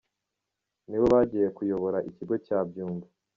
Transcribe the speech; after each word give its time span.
Nibo 0.87 1.05
bagiye 1.13 1.47
kuyobora 1.57 1.97
ikigo 2.09 2.35
cya 2.45 2.57
Byumba.” 2.67 3.07